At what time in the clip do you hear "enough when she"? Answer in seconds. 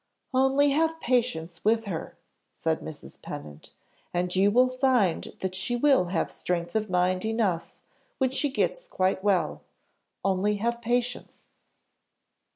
7.23-8.49